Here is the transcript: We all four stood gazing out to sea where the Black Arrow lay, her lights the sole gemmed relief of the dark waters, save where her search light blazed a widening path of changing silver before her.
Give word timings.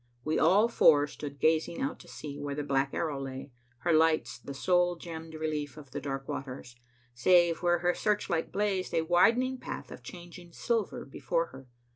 We 0.23 0.39
all 0.39 0.67
four 0.67 1.05
stood 1.05 1.39
gazing 1.39 1.79
out 1.79 1.99
to 1.99 2.07
sea 2.07 2.39
where 2.39 2.55
the 2.55 2.63
Black 2.63 2.91
Arrow 2.91 3.21
lay, 3.21 3.51
her 3.81 3.93
lights 3.93 4.39
the 4.39 4.55
sole 4.55 4.95
gemmed 4.95 5.35
relief 5.35 5.77
of 5.77 5.91
the 5.91 6.01
dark 6.01 6.27
waters, 6.27 6.75
save 7.13 7.61
where 7.61 7.77
her 7.77 7.93
search 7.93 8.27
light 8.27 8.51
blazed 8.51 8.95
a 8.95 9.03
widening 9.03 9.59
path 9.59 9.91
of 9.91 10.01
changing 10.01 10.53
silver 10.53 11.05
before 11.05 11.49
her. 11.49 11.67